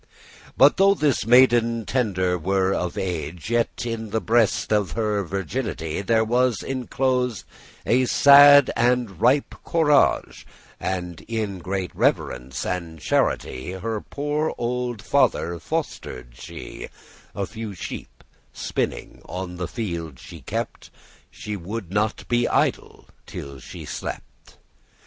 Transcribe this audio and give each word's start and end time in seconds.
But 0.57 0.77
though 0.77 0.95
this 0.95 1.27
maiden 1.27 1.85
tender 1.85 2.35
were 2.35 2.73
of 2.73 2.97
age; 2.97 3.51
Yet 3.51 3.85
in 3.85 4.09
the 4.09 4.19
breast 4.19 4.73
of 4.73 4.93
her 4.93 5.21
virginity 5.23 6.01
There 6.01 6.23
was 6.25 6.63
inclos'd 6.63 7.43
a 7.85 8.05
*sad 8.05 8.71
and 8.75 9.21
ripe 9.21 9.53
corage;* 9.63 10.39
*steadfast 10.39 10.45
and 10.79 11.19
mature 11.19 11.19
And 11.19 11.21
in 11.27 11.59
great 11.59 11.95
reverence 11.95 12.65
and 12.65 12.99
charity 12.99 13.75
spirit* 13.77 13.81
Her 13.83 14.01
olde 14.57 14.97
poore 14.97 14.97
father 14.97 15.59
foster'd 15.59 16.29
she. 16.35 16.87
A 17.35 17.45
few 17.45 17.75
sheep, 17.75 18.23
spinning, 18.51 19.21
on 19.25 19.57
the 19.57 19.67
field 19.67 20.17
she 20.17 20.41
kept, 20.41 20.89
She 21.29 21.55
woulde 21.55 21.91
not 21.91 22.27
be 22.27 22.47
idle 22.47 23.05
till 23.27 23.59
she 23.59 23.85
slept. 23.85 24.57